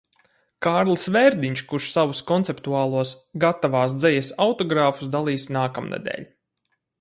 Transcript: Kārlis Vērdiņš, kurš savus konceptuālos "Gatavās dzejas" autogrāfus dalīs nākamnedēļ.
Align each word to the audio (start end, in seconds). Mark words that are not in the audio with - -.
Kārlis 0.65 1.03
Vērdiņš, 1.15 1.61
kurš 1.73 1.89
savus 1.97 2.21
konceptuālos 2.31 3.11
"Gatavās 3.45 3.95
dzejas" 3.99 4.33
autogrāfus 4.47 5.13
dalīs 5.17 5.47
nākamnedēļ. 5.59 6.27